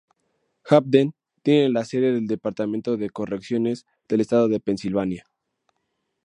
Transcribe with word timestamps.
Hampden 0.63 1.13
tiene 1.43 1.69
la 1.69 1.85
sede 1.85 2.11
del 2.11 2.25
Departamento 2.25 2.97
de 2.97 3.11
Correcciones 3.11 3.85
del 4.07 4.21
Estado 4.21 4.47
de 4.47 4.59
Pensilvania. 4.59 5.25